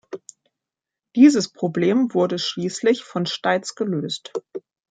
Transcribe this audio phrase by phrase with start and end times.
[1.15, 4.33] Dieses Problem wurde schließlich von Steitz gelöst.